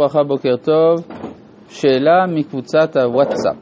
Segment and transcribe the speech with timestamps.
[0.00, 1.06] ברכה, בוקר טוב.
[1.68, 3.56] שאלה מקבוצת הוואטסאפ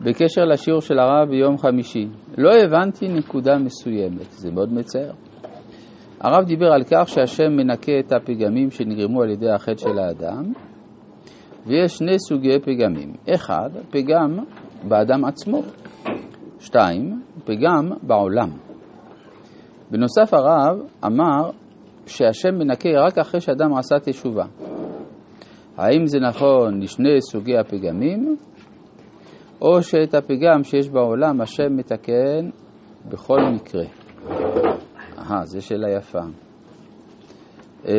[0.00, 2.08] בקשר לשיעור של הרב ביום חמישי.
[2.38, 5.12] לא הבנתי נקודה מסוימת, זה מאוד מצער.
[6.20, 10.52] הרב דיבר על כך שהשם מנקה את הפגמים שנגרמו על ידי החטא של האדם,
[11.66, 13.12] ויש שני סוגי פגמים.
[13.34, 14.38] אחד, פגם
[14.88, 15.62] באדם עצמו.
[16.60, 18.50] שתיים, פגם בעולם.
[19.90, 21.50] בנוסף הרב אמר
[22.06, 24.44] שהשם מנקה רק אחרי שאדם עשה תשובה.
[25.76, 28.36] האם זה נכון לשני סוגי הפגמים,
[29.60, 32.50] או שאת הפגם שיש בעולם השם מתקן
[33.08, 33.84] בכל מקרה?
[35.18, 36.20] אהה, זו שאלה יפה.
[37.88, 37.94] אה,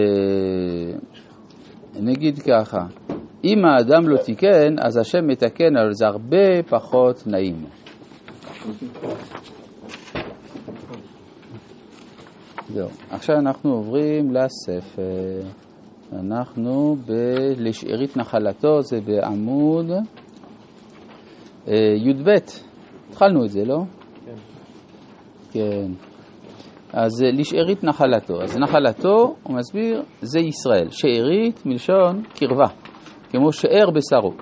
[2.00, 2.86] נגיד ככה,
[3.44, 7.66] אם האדם לא תיקן, אז השם מתקן, אבל זה הרבה פחות נעים.
[12.74, 12.88] זהו.
[13.10, 15.42] עכשיו אנחנו עוברים לספר.
[16.14, 19.92] אנחנו בלשארית נחלתו, זה בעמוד
[21.68, 22.30] אה, י"ב.
[23.10, 23.78] התחלנו את זה, לא?
[24.26, 24.34] כן.
[25.52, 25.92] כן.
[26.94, 28.42] אז לשארית נחלתו.
[28.42, 30.90] אז נחלתו, הוא מסביר, זה ישראל.
[30.90, 32.68] שארית מלשון קרבה,
[33.30, 34.34] כמו שאר בשרו.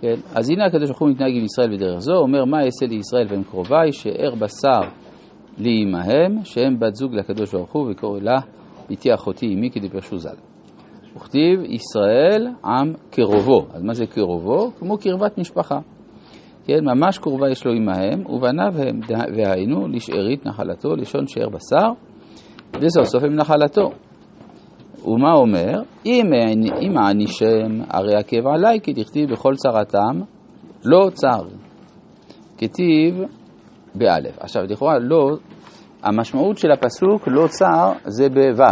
[0.00, 0.14] כן?
[0.34, 3.42] אז הנה הקדוש ברוך הוא מתנהג עם ישראל בדרך זו, אומר מה אעשה לישראל והם
[3.42, 4.80] קרוביי, שאר בשר
[5.58, 8.40] לי עמהם, שהם בת זוג לקדוש ברוך הוא, וקורא לה
[8.90, 10.36] איתי אחותי עמי כדפרשו ז"ל.
[11.16, 13.66] וכתיב ישראל עם קרובו.
[13.72, 14.70] אז מה זה קרובו?
[14.78, 15.78] כמו קרבת משפחה.
[16.64, 19.00] כן, ממש קרובה יש לו עמהם, ובניו הם,
[19.36, 21.88] והיינו לשארית נחלתו, לשון שאר בשר,
[22.80, 23.90] וסוף סוף הם נחלתו.
[25.06, 25.82] ומה אומר?
[26.06, 30.20] אם, הענישם הרי עקב עליי, כי דכתיב בכל צרתם
[30.84, 31.42] לא צר.
[32.58, 33.20] כתיב
[33.94, 34.38] באלף.
[34.38, 35.36] עכשיו, לכאורה לא,
[36.02, 38.64] המשמעות של הפסוק לא צר זה בו',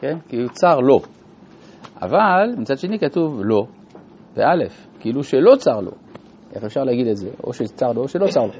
[0.00, 0.18] כן?
[0.28, 0.98] כי הוא צר לא.
[2.02, 3.62] אבל מצד שני כתוב לא
[4.36, 5.90] באלף, כאילו שלא צר לו.
[6.54, 7.30] איך אפשר להגיד את זה?
[7.44, 8.52] או שצר לו או שלא צר לו.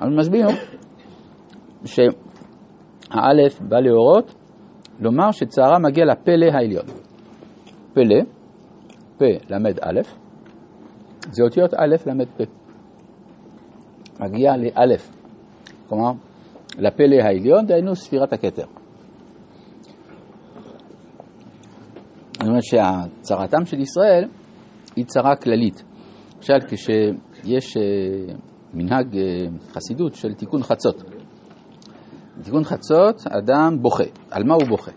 [0.00, 0.46] אבל מסביר
[1.84, 4.34] שהאלף בא להורות
[5.00, 6.84] לומר שצערה מגיע לפלא העליון.
[7.94, 8.20] פלא,
[9.18, 10.00] פ למד א',
[11.30, 12.65] זה אותיות א' למד פ'.
[14.20, 15.10] מגיע לאלף,
[15.88, 16.12] כלומר
[16.78, 18.66] לפלא העליון, דהיינו ספירת הכתר.
[22.32, 24.28] זאת אומרת שהצהרתם של ישראל
[24.96, 25.84] היא צרה כללית.
[26.36, 28.34] למשל, כשיש אה,
[28.74, 29.22] מנהג אה,
[29.72, 31.02] חסידות של תיקון חצות.
[32.38, 34.04] בתיקון חצות אדם בוכה.
[34.30, 34.90] על מה הוא בוכה?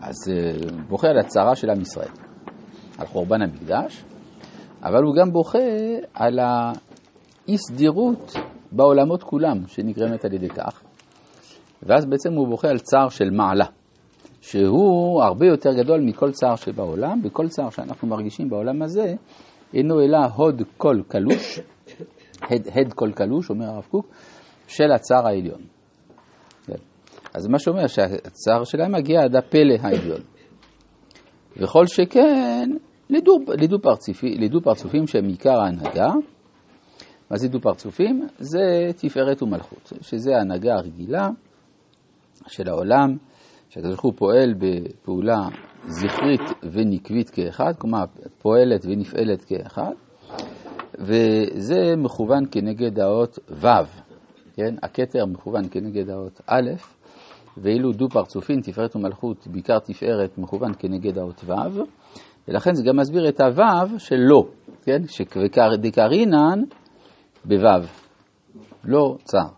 [0.00, 2.08] אז אה, בוכה על הצרה של עם ישראל,
[2.98, 4.04] על חורבן המקדש,
[4.82, 5.58] אבל הוא גם בוכה
[6.14, 6.38] על
[7.50, 8.32] האי סדירות
[8.72, 10.82] בעולמות כולם שנגרמת על ידי כך.
[11.82, 13.64] ואז בעצם הוא בוכה על צער של מעלה.
[14.40, 19.14] שהוא הרבה יותר גדול מכל צער שבעולם, וכל צער שאנחנו מרגישים בעולם הזה
[19.74, 21.60] אינו אלא הוד כל קלוש,
[22.42, 24.06] הד, הד כל קלוש, אומר הרב קוק,
[24.68, 25.60] של הצער העליון.
[26.66, 26.72] כן.
[27.34, 30.20] אז מה שאומר שהצער שלהם מגיע עד הפלא העליון.
[31.56, 32.70] וכל שכן
[33.10, 36.12] לדו, לדו, פרצופי, לדו פרצופים שהם עיקר ההנהגה.
[37.30, 38.28] מה זה דו פרצופים?
[38.38, 41.28] זה תפארת ומלכות, שזה ההנהגה הרגילה
[42.46, 43.16] של העולם.
[43.68, 45.38] שהקדוש ברוך הוא פועל בפעולה
[45.88, 46.40] זכרית
[46.72, 48.04] ונקבית כאחד, כלומר
[48.38, 49.92] פועלת ונפעלת כאחד,
[50.98, 53.66] וזה מכוון כנגד האות ו',
[54.54, 54.74] כן?
[54.82, 56.70] הכתר מכוון כנגד האות א',
[57.56, 61.82] ואילו דו פרצופין, תפארת ומלכות, בעיקר תפארת, מכוון כנגד האות ו',
[62.48, 64.42] ולכן זה גם מסביר את הו' של לא,
[64.82, 65.02] כן?
[65.80, 66.62] דקרינן
[67.44, 67.86] בו',
[68.84, 69.48] לא צר.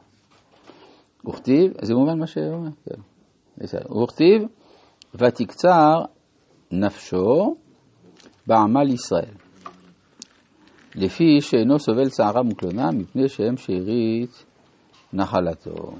[1.28, 3.00] וכתיב, זה מובן מה שאומר, כן.
[3.88, 4.42] הוא כתיב,
[5.14, 6.02] ותקצר
[6.70, 7.56] נפשו
[8.46, 9.34] בעמל ישראל,
[10.94, 14.44] לפי שאינו סובל צערה מוקלונה, מפני שהם שארית
[15.12, 15.92] נחלתו.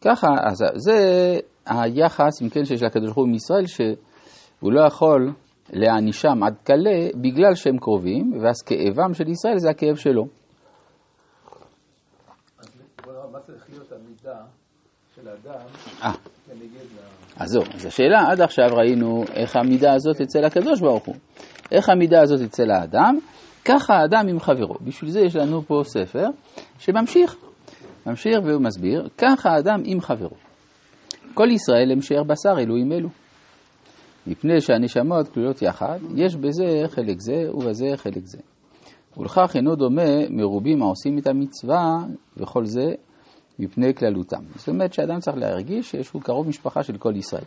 [0.00, 0.98] ככה, אז זה
[1.66, 5.32] היחס, אם כן, שיש לקדוש ברוך הוא עם ישראל, שהוא לא יכול
[5.72, 10.24] להענישם עד כלה בגלל שהם קרובים, ואז כאבם של ישראל זה הכאב שלו.
[12.58, 12.78] אז
[13.32, 13.68] מה צריך
[14.28, 14.44] המידה
[15.14, 15.66] של האדם
[16.02, 16.12] אה.
[17.36, 21.14] אז זהו, אז השאלה, עד עכשיו ראינו איך המידה הזאת אצל הקדוש ברוך הוא.
[21.72, 23.18] איך המידה הזאת אצל האדם,
[23.64, 24.74] ככה האדם עם חברו.
[24.80, 26.26] בשביל זה יש לנו פה ספר
[26.78, 27.36] שממשיך,
[28.06, 30.36] ממשיך והוא מסביר, ככה האדם עם חברו.
[31.34, 33.08] כל ישראל הם שאר בשר אלוהים אלו.
[34.26, 38.38] מפני שהנשמות כלולות יחד, יש בזה חלק זה ובזה חלק זה.
[39.16, 41.96] ולכך אינו דומה מרובים העושים את המצווה
[42.36, 42.92] וכל זה
[43.58, 44.42] מפני כללותם.
[44.56, 47.44] זאת אומרת שאדם צריך להרגיש שהוא קרוב משפחה של כל ישראל.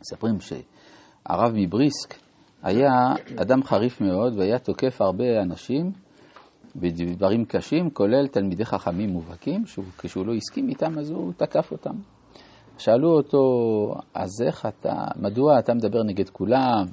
[0.00, 2.14] מספרים שהרב מבריסק
[2.62, 2.90] היה
[3.36, 5.92] אדם חריף מאוד והיה תוקף הרבה אנשים
[6.76, 9.64] בדברים קשים, כולל תלמידי חכמים מובהקים,
[9.98, 11.94] כשהוא לא הסכים איתם אז הוא תקף אותם.
[12.78, 13.40] שאלו אותו,
[14.14, 16.84] אז איך אתה, מדוע אתה מדבר נגד כולם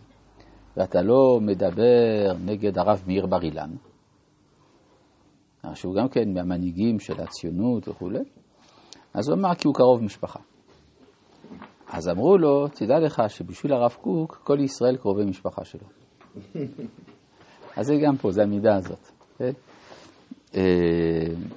[0.78, 3.70] ואתה לא מדבר נגד הרב מאיר בר אילן?
[5.74, 8.20] שהוא גם כן מהמנהיגים של הציונות וכולי.
[9.14, 10.40] אז הוא אמר כי הוא קרוב משפחה.
[11.92, 15.88] אז אמרו לו, תדע לך שבשביל הרב קוק, כל ישראל קרובי משפחה שלו.
[17.78, 19.12] אז זה גם פה, זה המידה הזאת.
[19.38, 19.52] כן?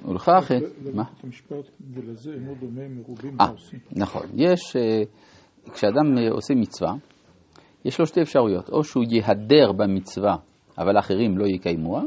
[0.07, 0.51] ולכך...
[0.93, 1.03] מה?
[1.23, 1.55] המשפט,
[1.93, 3.79] ולזה אינו דומה מרובים אה, העושים.
[3.91, 4.25] נכון.
[4.33, 5.03] יש, אה,
[5.73, 6.93] כשאדם אה, עושה מצווה,
[7.85, 8.69] יש לו שתי אפשרויות.
[8.69, 10.35] או שהוא ייהדר במצווה,
[10.77, 12.01] אבל אחרים לא יקיימוה,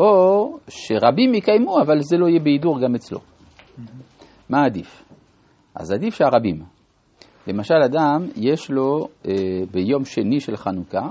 [0.00, 3.18] או שרבים יקיימו, אבל זה לא יהיה בהידור גם אצלו.
[4.48, 5.04] מה עדיף?
[5.74, 6.62] אז עדיף שהרבים.
[7.46, 9.32] למשל, אדם, יש לו אה,
[9.70, 11.08] ביום שני של חנוכה,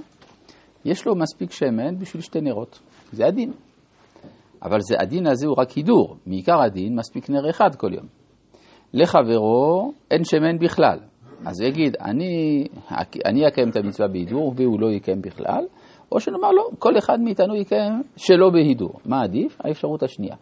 [0.86, 2.80] יש לו מספיק שמן בשביל שתי נרות.
[3.12, 3.52] זה הדין.
[4.64, 6.16] אבל זה, הדין הזה הוא רק הידור.
[6.26, 8.06] מעיקר הדין מספיק נר אחד כל יום.
[8.94, 11.00] לחברו אין שמן בכלל.
[11.46, 12.66] אז הוא יגיד, אני,
[13.26, 15.66] אני אקיים את המצווה בהידור והוא לא יקיים בכלל,
[16.12, 18.94] או שנאמר לו, כל אחד מאיתנו יקיים שלא בהידור.
[19.06, 19.58] מה עדיף?
[19.64, 20.36] האפשרות השנייה.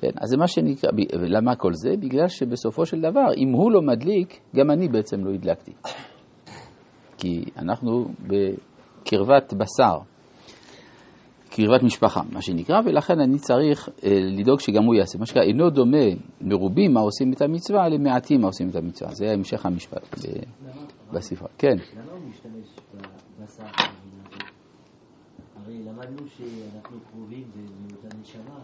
[0.00, 1.90] כן, אז זה מה שנקרא, למה כל זה?
[2.00, 5.72] בגלל שבסופו של דבר, אם הוא לא מדליק, גם אני בעצם לא הדלקתי.
[7.18, 9.98] כי אנחנו בקרבת בשר,
[11.50, 15.18] קרבת משפחה, מה שנקרא, ולכן אני צריך אה, לדאוג שגם הוא יעשה.
[15.18, 16.06] מה שנקרא, אינו דומה
[16.40, 19.14] מרובים מה עושים את המצווה למעטים מה עושים את המצווה.
[19.14, 20.16] זה המשך המשפט
[21.12, 21.48] בספרה.
[21.58, 21.76] כן.
[21.76, 22.73] למה הוא משתמש
[26.04, 28.58] למדנו שאנחנו קרובים באותה נשמה,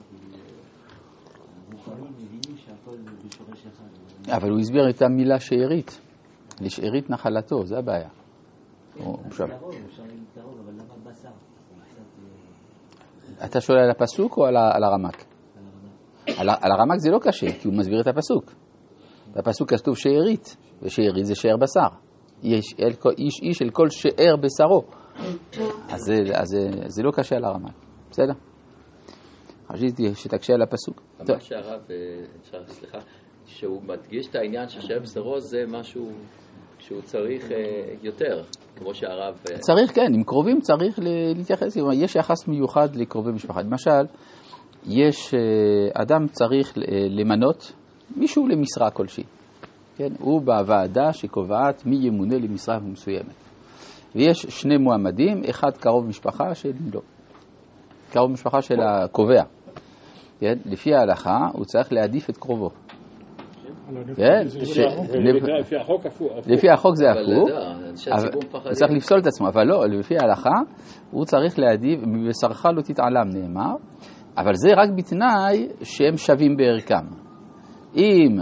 [1.69, 4.33] הרוחנים מבינים שהכל בשורש אחד.
[4.37, 6.01] אבל הוא הסביר את המילה שארית.
[6.61, 8.09] לשארית נחלתו, זה הבעיה.
[13.45, 15.25] אתה שואל על הפסוק או על הרמק?
[16.37, 18.53] על הרמק זה לא קשה, כי הוא מסביר את הפסוק.
[19.37, 21.97] בפסוק כתוב שארית, ושארית זה שאר בשר.
[23.43, 25.00] איש אל כל שאר בשרו.
[25.89, 26.01] אז,
[26.87, 27.73] זה, לא קשה על הרמק,
[28.11, 28.33] בסדר?
[29.73, 31.03] חשבתי שתקשה על הפסוק.
[31.29, 32.99] מה שהרב, אה, סליחה,
[33.47, 36.11] שהוא מדגיש את העניין ששאר בשרו זה משהו
[36.79, 37.57] שהוא צריך אה,
[38.03, 38.43] יותר,
[38.77, 39.35] כמו שהרב...
[39.51, 40.99] אה, צריך, כן, עם קרובים צריך
[41.37, 43.63] להתייחס, יש יחס מיוחד לקרובי משפחה.
[43.63, 44.07] למשל,
[44.87, 45.35] יש
[45.95, 46.73] אדם צריך
[47.11, 47.73] למנות
[48.17, 49.25] מישהו למשרה כלשהי.
[49.97, 50.13] כן?
[50.19, 53.50] הוא בוועדה שקובעת מי ימונה למשרה מסוימת.
[54.15, 57.01] ויש שני מועמדים, אחד קרוב משפחה, שני לא.
[58.13, 59.43] קרוב משפחה של הקובע.
[60.41, 60.55] כן?
[60.65, 62.71] לפי ההלכה הוא צריך להעדיף את קרובו.
[64.17, 64.43] כן,
[66.47, 67.51] לפי החוק זה הפוך,
[68.65, 70.61] הוא צריך לפסול את עצמו, אבל לא, לפי ההלכה
[71.11, 73.75] הוא צריך להעדיף, מבשרך לא תתעלם נאמר,
[74.39, 77.30] אבל זה רק בתנאי שהם שווים בערכם.
[77.97, 78.39] אם,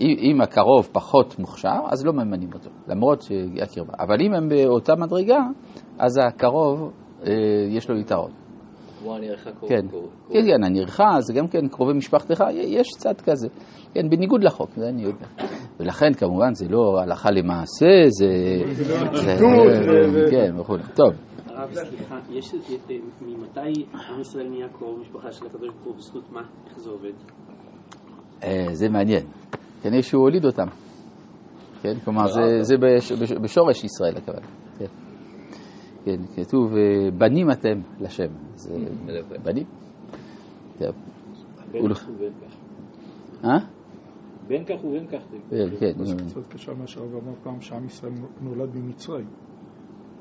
[0.00, 3.92] אם הקרוב פחות מוכשר, אז לא ממנים אותו, למרות שהקרבה.
[3.98, 5.40] אבל אם הם באותה מדרגה,
[5.98, 6.92] אז הקרוב,
[7.26, 7.32] אה,
[7.68, 8.30] יש לו יתרון.
[9.02, 9.68] כמו הנרחה קרוב.
[9.68, 9.86] כן,
[10.32, 13.48] כן, כן, הנרחה זה גם כן קרובי משפחתך, יש צד כזה.
[13.94, 15.26] כן, בניגוד לחוק, זה אני יודע.
[15.80, 18.28] ולכן כמובן זה לא הלכה למעשה, זה...
[20.30, 20.76] כן, וכו'.
[20.94, 21.12] טוב.
[21.46, 22.54] הרב, סליחה, יש
[23.20, 26.42] ממתי עם ישראל נהיה קרוב משפחה של הקדוש ברוך הוא בזכות מה?
[26.68, 27.12] איך זה עובד?
[28.44, 29.26] אה, זה מעניין.
[29.82, 30.66] כנראה שהוא הוליד אותם.
[31.82, 32.26] כן, כלומר,
[32.62, 32.74] זה
[33.42, 34.46] בשורש ישראל הכוונה.
[34.78, 34.86] כן.
[36.04, 38.28] כן, כתוב, אה, בנים אתם לשם.
[38.54, 38.74] זה
[39.42, 39.64] בנים.
[41.72, 42.56] בין כך ובין כך.
[43.44, 43.58] אה?
[44.46, 45.22] בין כך ובין כך.
[45.80, 46.04] כן.
[46.04, 49.26] זה קצת קשה מה שהרב אמר פעם שעם ישראל נולד במצרים.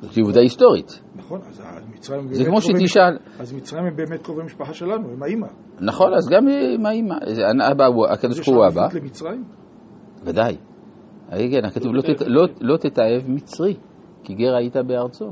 [0.01, 1.01] זאת עובדה היסטורית.
[1.15, 1.61] נכון, אז
[1.93, 2.33] מצרים...
[2.33, 3.17] זה כמו שתשאל...
[3.39, 5.47] אז מצרים הם באמת קרובי משפחה שלנו, הם האימא.
[5.81, 7.15] נכון, אז גם עם האימא.
[8.09, 8.87] הקדוש ברוך הוא הבא.
[8.91, 9.43] זה למצרים?
[10.23, 10.57] ודאי.
[11.29, 11.91] כן, כתוב
[12.27, 13.75] לא, לא תתעב מצרי,
[14.23, 15.25] כי גר היית בארצו.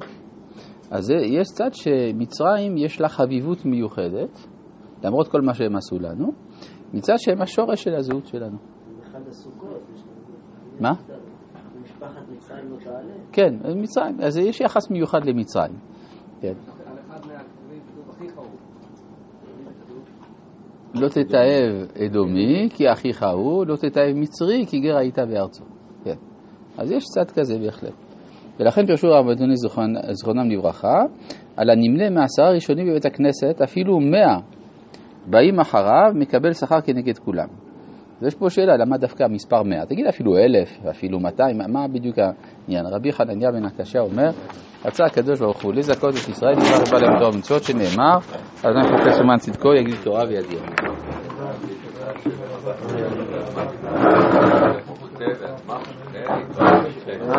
[0.91, 4.47] אז יש צד שמצרים יש לה חביבות מיוחדת,
[5.03, 6.31] למרות כל מה שהם עשו לנו,
[6.93, 8.57] מצד שהם השורש של הזהות שלנו.
[9.03, 9.81] אחד הסוכות.
[10.79, 10.93] מה?
[11.97, 13.13] משפחת מצרים לא תעלה?
[13.31, 15.75] כן, מצרים, אז יש יחס מיוחד למצרים.
[16.41, 16.53] כן.
[20.93, 25.63] לא תתעב אדומי כי אחיך הוא, לא תתעב מצרי כי גר היית בארצו.
[26.03, 26.15] כן.
[26.77, 27.93] אז יש צד כזה בהחלט.
[28.59, 29.53] ולכן פרשו רבותינו
[30.11, 31.03] זכרונם לברכה,
[31.57, 34.39] על הנמנה מעשרה ראשונים בבית הכנסת, אפילו מאה
[35.25, 37.47] באים אחריו, מקבל שכר כנגד כולם.
[38.21, 39.86] אז יש פה שאלה, למה דווקא המספר 100?
[39.86, 42.86] תגיד אפילו 1,000, אפילו 200, מה- בדיוק העניין?
[42.86, 44.29] רבי חנניה בן עקשיא אומר,
[44.86, 48.17] רצה הקדוש ברוך הוא לזכות את ישראל, דבר ובא להם תורה ומצוות, שנאמר,
[48.63, 50.24] אז אני חופש למען צדקו, יגיד תורה.